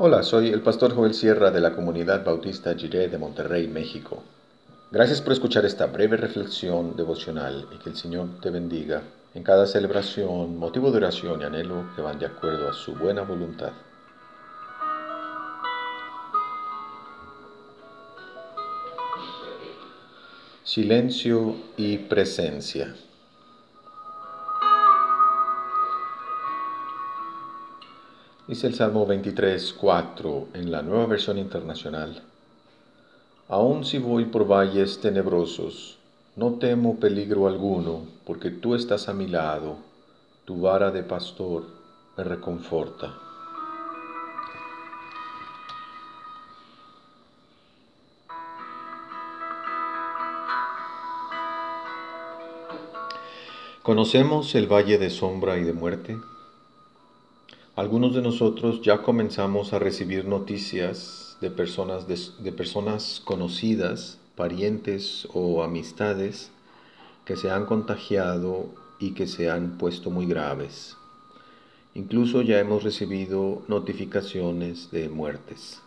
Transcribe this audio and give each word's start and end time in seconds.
Hola, 0.00 0.22
soy 0.22 0.50
el 0.50 0.60
pastor 0.60 0.94
Joel 0.94 1.12
Sierra 1.12 1.50
de 1.50 1.58
la 1.60 1.72
comunidad 1.72 2.24
bautista 2.24 2.72
Jiré 2.72 3.08
de 3.08 3.18
Monterrey, 3.18 3.66
México. 3.66 4.22
Gracias 4.92 5.20
por 5.20 5.32
escuchar 5.32 5.64
esta 5.64 5.86
breve 5.86 6.16
reflexión 6.16 6.94
devocional 6.94 7.66
y 7.74 7.78
que 7.78 7.90
el 7.90 7.96
Señor 7.96 8.28
te 8.40 8.50
bendiga 8.50 9.02
en 9.34 9.42
cada 9.42 9.66
celebración, 9.66 10.56
motivo 10.56 10.92
de 10.92 10.98
oración 10.98 11.40
y 11.40 11.44
anhelo 11.46 11.82
que 11.96 12.02
van 12.02 12.16
de 12.20 12.26
acuerdo 12.26 12.68
a 12.68 12.74
su 12.74 12.94
buena 12.94 13.22
voluntad. 13.22 13.72
Silencio 20.62 21.56
y 21.76 21.98
presencia. 21.98 22.94
Dice 28.48 28.66
el 28.66 28.74
Salmo 28.74 29.04
23, 29.04 29.74
4 29.74 30.48
en 30.54 30.72
la 30.72 30.80
nueva 30.80 31.04
versión 31.04 31.36
internacional. 31.36 32.22
Aun 33.46 33.84
si 33.84 33.98
voy 33.98 34.24
por 34.24 34.50
valles 34.50 35.02
tenebrosos, 35.02 35.98
no 36.34 36.54
temo 36.54 36.98
peligro 36.98 37.46
alguno, 37.46 38.06
porque 38.24 38.48
tú 38.50 38.74
estás 38.74 39.10
a 39.10 39.12
mi 39.12 39.26
lado, 39.26 39.76
tu 40.46 40.62
vara 40.62 40.90
de 40.90 41.02
pastor 41.02 41.64
me 42.16 42.24
reconforta. 42.24 43.18
¿Conocemos 53.82 54.54
el 54.54 54.72
valle 54.72 54.96
de 54.96 55.10
sombra 55.10 55.58
y 55.58 55.64
de 55.64 55.74
muerte? 55.74 56.16
Algunos 57.78 58.12
de 58.12 58.22
nosotros 58.22 58.82
ya 58.82 59.02
comenzamos 59.02 59.72
a 59.72 59.78
recibir 59.78 60.24
noticias 60.24 61.38
de 61.40 61.48
personas, 61.48 62.08
de, 62.08 62.50
personas 62.50 63.22
conocidas, 63.24 64.18
parientes 64.34 65.28
o 65.32 65.62
amistades 65.62 66.50
que 67.24 67.36
se 67.36 67.52
han 67.52 67.66
contagiado 67.66 68.66
y 68.98 69.12
que 69.12 69.28
se 69.28 69.48
han 69.48 69.78
puesto 69.78 70.10
muy 70.10 70.26
graves. 70.26 70.96
Incluso 71.94 72.42
ya 72.42 72.58
hemos 72.58 72.82
recibido 72.82 73.62
notificaciones 73.68 74.90
de 74.90 75.08
muertes. 75.08 75.80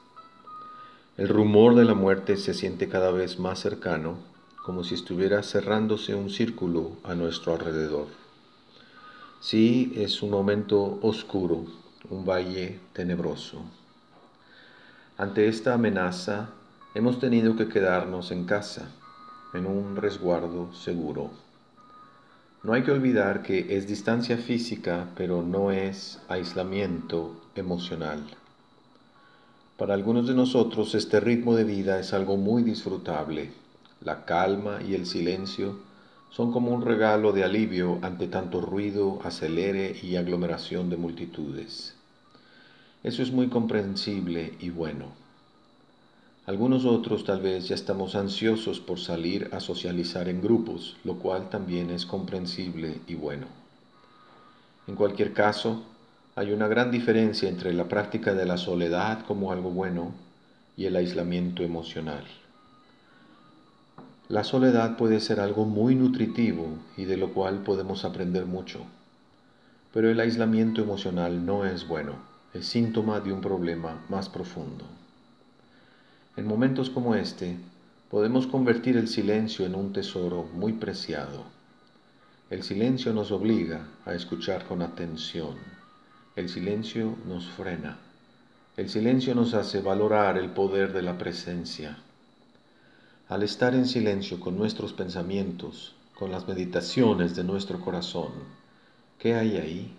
El 1.17 1.27
rumor 1.27 1.75
de 1.75 1.83
la 1.83 1.93
muerte 1.93 2.37
se 2.37 2.53
siente 2.53 2.87
cada 2.87 3.11
vez 3.11 3.37
más 3.37 3.59
cercano, 3.59 4.15
como 4.63 4.85
si 4.85 4.95
estuviera 4.95 5.43
cerrándose 5.43 6.15
un 6.15 6.29
círculo 6.29 6.91
a 7.03 7.15
nuestro 7.15 7.51
alrededor. 7.51 8.20
Sí, 9.41 9.91
es 9.95 10.21
un 10.21 10.29
momento 10.29 10.99
oscuro, 11.01 11.65
un 12.11 12.23
valle 12.23 12.79
tenebroso. 12.93 13.63
Ante 15.17 15.47
esta 15.47 15.73
amenaza, 15.73 16.49
hemos 16.93 17.19
tenido 17.19 17.55
que 17.55 17.67
quedarnos 17.67 18.29
en 18.29 18.45
casa, 18.45 18.91
en 19.55 19.65
un 19.65 19.95
resguardo 19.95 20.71
seguro. 20.75 21.31
No 22.61 22.73
hay 22.73 22.83
que 22.83 22.91
olvidar 22.91 23.41
que 23.41 23.75
es 23.75 23.87
distancia 23.87 24.37
física, 24.37 25.07
pero 25.17 25.41
no 25.41 25.71
es 25.71 26.21
aislamiento 26.27 27.41
emocional. 27.55 28.23
Para 29.75 29.95
algunos 29.95 30.27
de 30.27 30.35
nosotros 30.35 30.93
este 30.93 31.19
ritmo 31.19 31.55
de 31.55 31.63
vida 31.63 31.99
es 31.99 32.13
algo 32.13 32.37
muy 32.37 32.61
disfrutable. 32.61 33.49
La 34.01 34.23
calma 34.23 34.83
y 34.87 34.93
el 34.93 35.07
silencio 35.07 35.79
son 36.31 36.53
como 36.53 36.71
un 36.71 36.81
regalo 36.81 37.33
de 37.33 37.43
alivio 37.43 37.99
ante 38.01 38.27
tanto 38.27 38.61
ruido, 38.61 39.19
acelere 39.23 39.95
y 40.01 40.15
aglomeración 40.15 40.89
de 40.89 40.95
multitudes. 40.97 41.93
Eso 43.03 43.21
es 43.21 43.31
muy 43.31 43.49
comprensible 43.49 44.53
y 44.59 44.69
bueno. 44.69 45.07
Algunos 46.45 46.85
otros 46.85 47.25
tal 47.25 47.41
vez 47.41 47.67
ya 47.67 47.75
estamos 47.75 48.15
ansiosos 48.15 48.79
por 48.79 48.99
salir 48.99 49.49
a 49.51 49.59
socializar 49.59 50.29
en 50.29 50.41
grupos, 50.41 50.95
lo 51.03 51.15
cual 51.15 51.49
también 51.49 51.89
es 51.89 52.05
comprensible 52.05 52.99
y 53.07 53.15
bueno. 53.15 53.47
En 54.87 54.95
cualquier 54.95 55.33
caso, 55.33 55.83
hay 56.35 56.51
una 56.51 56.67
gran 56.67 56.91
diferencia 56.91 57.49
entre 57.49 57.73
la 57.73 57.89
práctica 57.89 58.33
de 58.33 58.45
la 58.45 58.57
soledad 58.57 59.25
como 59.25 59.51
algo 59.51 59.69
bueno 59.69 60.13
y 60.77 60.85
el 60.85 60.95
aislamiento 60.95 61.63
emocional. 61.63 62.25
La 64.31 64.45
soledad 64.45 64.95
puede 64.95 65.19
ser 65.19 65.41
algo 65.41 65.65
muy 65.65 65.93
nutritivo 65.93 66.77
y 66.95 67.03
de 67.03 67.17
lo 67.17 67.33
cual 67.33 67.63
podemos 67.63 68.05
aprender 68.05 68.45
mucho, 68.45 68.85
pero 69.93 70.09
el 70.09 70.21
aislamiento 70.21 70.81
emocional 70.81 71.45
no 71.45 71.65
es 71.65 71.85
bueno, 71.85 72.15
es 72.53 72.65
síntoma 72.65 73.19
de 73.19 73.33
un 73.33 73.41
problema 73.41 74.05
más 74.07 74.29
profundo. 74.29 74.85
En 76.37 76.47
momentos 76.47 76.89
como 76.89 77.13
este, 77.15 77.57
podemos 78.09 78.47
convertir 78.47 78.95
el 78.95 79.09
silencio 79.09 79.65
en 79.65 79.75
un 79.75 79.91
tesoro 79.91 80.43
muy 80.53 80.71
preciado. 80.71 81.43
El 82.49 82.63
silencio 82.63 83.11
nos 83.11 83.33
obliga 83.33 83.85
a 84.05 84.13
escuchar 84.13 84.65
con 84.65 84.81
atención. 84.81 85.57
El 86.37 86.47
silencio 86.47 87.17
nos 87.27 87.47
frena. 87.47 87.97
El 88.77 88.87
silencio 88.87 89.35
nos 89.35 89.53
hace 89.53 89.81
valorar 89.81 90.37
el 90.37 90.51
poder 90.51 90.93
de 90.93 91.01
la 91.01 91.17
presencia 91.17 91.97
al 93.31 93.43
estar 93.43 93.73
en 93.75 93.87
silencio 93.87 94.41
con 94.41 94.57
nuestros 94.57 94.91
pensamientos, 94.91 95.95
con 96.19 96.33
las 96.33 96.49
meditaciones 96.49 97.33
de 97.33 97.45
nuestro 97.45 97.79
corazón, 97.79 98.33
¿qué 99.19 99.35
hay 99.35 99.55
ahí? 99.55 99.95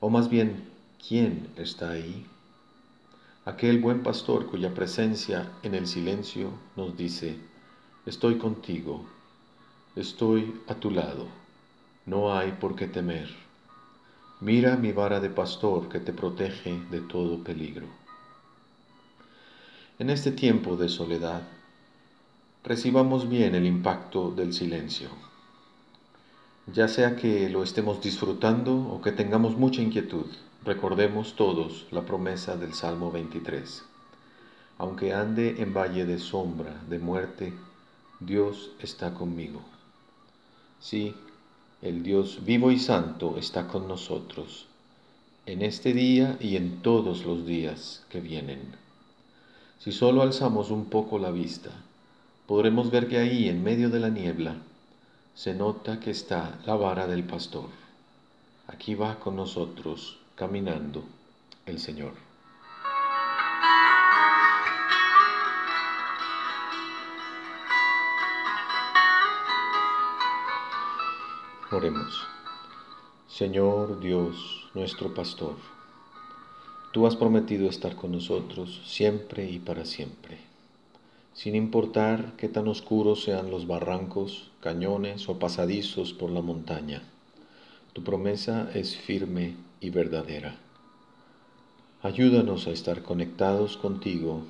O 0.00 0.10
más 0.10 0.28
bien, 0.28 0.64
¿quién 1.06 1.50
está 1.56 1.90
ahí? 1.90 2.26
Aquel 3.44 3.78
buen 3.78 4.02
pastor 4.02 4.46
cuya 4.46 4.74
presencia 4.74 5.52
en 5.62 5.76
el 5.76 5.86
silencio 5.86 6.50
nos 6.74 6.96
dice, 6.96 7.36
estoy 8.06 8.38
contigo, 8.38 9.04
estoy 9.94 10.60
a 10.66 10.74
tu 10.74 10.90
lado, 10.90 11.28
no 12.06 12.36
hay 12.36 12.50
por 12.60 12.74
qué 12.74 12.88
temer. 12.88 13.28
Mira 14.40 14.76
mi 14.76 14.90
vara 14.90 15.20
de 15.20 15.30
pastor 15.30 15.88
que 15.88 16.00
te 16.00 16.12
protege 16.12 16.80
de 16.90 17.02
todo 17.02 17.44
peligro. 17.44 17.86
En 20.00 20.10
este 20.10 20.32
tiempo 20.32 20.76
de 20.76 20.88
soledad, 20.88 21.42
recibamos 22.64 23.28
bien 23.28 23.54
el 23.54 23.66
impacto 23.66 24.30
del 24.30 24.54
silencio. 24.54 25.10
Ya 26.72 26.88
sea 26.88 27.14
que 27.14 27.50
lo 27.50 27.62
estemos 27.62 28.00
disfrutando 28.00 28.74
o 28.74 29.02
que 29.02 29.12
tengamos 29.12 29.58
mucha 29.58 29.82
inquietud, 29.82 30.24
recordemos 30.64 31.36
todos 31.36 31.86
la 31.90 32.06
promesa 32.06 32.56
del 32.56 32.72
Salmo 32.72 33.12
23. 33.12 33.84
Aunque 34.78 35.12
ande 35.12 35.60
en 35.60 35.74
valle 35.74 36.06
de 36.06 36.18
sombra, 36.18 36.82
de 36.88 36.98
muerte, 36.98 37.52
Dios 38.18 38.70
está 38.80 39.12
conmigo. 39.12 39.60
Sí, 40.80 41.14
el 41.82 42.02
Dios 42.02 42.46
vivo 42.46 42.70
y 42.70 42.78
santo 42.78 43.36
está 43.36 43.68
con 43.68 43.86
nosotros, 43.86 44.68
en 45.44 45.60
este 45.60 45.92
día 45.92 46.38
y 46.40 46.56
en 46.56 46.80
todos 46.80 47.26
los 47.26 47.44
días 47.44 48.06
que 48.08 48.22
vienen. 48.22 48.74
Si 49.78 49.92
solo 49.92 50.22
alzamos 50.22 50.70
un 50.70 50.86
poco 50.86 51.18
la 51.18 51.30
vista, 51.30 51.70
podremos 52.46 52.90
ver 52.90 53.08
que 53.08 53.18
ahí, 53.18 53.48
en 53.48 53.62
medio 53.62 53.88
de 53.88 54.00
la 54.00 54.10
niebla, 54.10 54.56
se 55.34 55.54
nota 55.54 55.98
que 55.98 56.10
está 56.10 56.58
la 56.66 56.76
vara 56.76 57.06
del 57.06 57.24
pastor. 57.24 57.70
Aquí 58.66 58.94
va 58.94 59.18
con 59.18 59.36
nosotros, 59.36 60.18
caminando, 60.36 61.04
el 61.66 61.78
Señor. 61.78 62.12
Oremos. 71.70 72.26
Señor 73.26 73.98
Dios, 73.98 74.68
nuestro 74.74 75.12
pastor, 75.12 75.56
tú 76.92 77.06
has 77.06 77.16
prometido 77.16 77.68
estar 77.68 77.96
con 77.96 78.12
nosotros 78.12 78.80
siempre 78.86 79.50
y 79.50 79.58
para 79.58 79.84
siempre 79.84 80.53
sin 81.34 81.56
importar 81.56 82.32
qué 82.36 82.48
tan 82.48 82.68
oscuros 82.68 83.24
sean 83.24 83.50
los 83.50 83.66
barrancos, 83.66 84.50
cañones 84.60 85.28
o 85.28 85.38
pasadizos 85.38 86.12
por 86.12 86.30
la 86.30 86.40
montaña. 86.40 87.02
Tu 87.92 88.02
promesa 88.02 88.70
es 88.72 88.96
firme 88.96 89.56
y 89.80 89.90
verdadera. 89.90 90.56
Ayúdanos 92.02 92.66
a 92.66 92.70
estar 92.70 93.02
conectados 93.02 93.76
contigo 93.76 94.42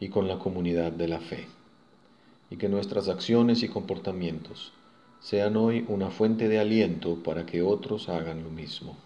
y 0.00 0.08
con 0.08 0.26
la 0.26 0.38
comunidad 0.38 0.92
de 0.92 1.08
la 1.08 1.20
fe, 1.20 1.46
y 2.50 2.56
que 2.56 2.68
nuestras 2.68 3.08
acciones 3.08 3.62
y 3.62 3.68
comportamientos 3.68 4.72
sean 5.20 5.56
hoy 5.56 5.84
una 5.88 6.10
fuente 6.10 6.48
de 6.48 6.58
aliento 6.58 7.22
para 7.22 7.46
que 7.46 7.62
otros 7.62 8.08
hagan 8.08 8.44
lo 8.44 8.50
mismo. 8.50 8.96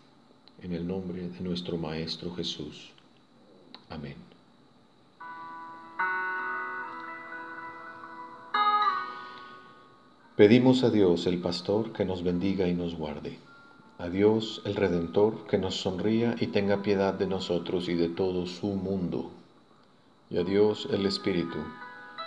En 0.62 0.73
el 0.73 0.87
nombre 0.87 1.29
de 1.29 1.41
nuestro 1.41 1.79
Maestro 1.79 2.35
Jesús. 2.35 2.91
Amén. 3.88 4.28
Pedimos 10.38 10.85
a 10.85 10.90
Dios 10.90 11.26
el 11.26 11.40
pastor 11.40 11.93
que 11.93 12.05
nos 12.05 12.23
bendiga 12.23 12.69
y 12.69 12.73
nos 12.73 12.94
guarde. 12.94 13.40
A 13.99 14.08
Dios 14.08 14.62
el 14.64 14.76
Redentor, 14.76 15.49
que 15.49 15.58
nos 15.58 15.81
sonría 15.81 16.37
y 16.38 16.46
tenga 16.46 16.81
piedad 16.81 17.12
de 17.12 17.26
nosotros 17.26 17.88
y 17.88 17.94
de 17.94 18.08
todo 18.08 18.46
su 18.46 18.69
mundo. 18.69 19.32
Y 20.31 20.38
a 20.38 20.44
Dios 20.44 20.87
el 20.93 21.06
Espíritu, 21.06 21.58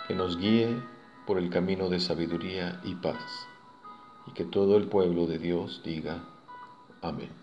que 0.06 0.14
nos 0.14 0.36
guíe 0.36 0.76
por 1.26 1.38
el 1.38 1.48
camino 1.48 1.88
de 1.88 2.00
sabiduría 2.00 2.82
y 2.84 2.96
paz. 2.96 3.46
Y 4.26 4.32
que 4.32 4.44
todo 4.44 4.76
el 4.76 4.88
pueblo 4.88 5.26
de 5.26 5.38
Dios 5.38 5.80
diga, 5.82 6.22
Amén. 7.00 7.41